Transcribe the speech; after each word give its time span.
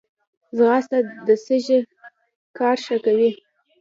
ځغاسته 0.57 0.97
د 1.27 1.29
سږي 1.45 1.79
کار 2.57 2.77
ښه 2.85 2.97
کوي 3.05 3.31